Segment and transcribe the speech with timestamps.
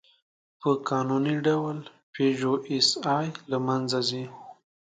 [0.59, 1.77] په قانوني ډول
[2.13, 4.23] «پيژو ایسآی» له منځه ځي.